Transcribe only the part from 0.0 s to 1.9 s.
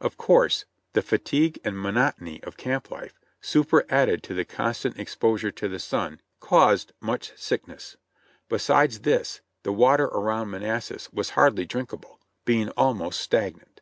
Of course the fatigue and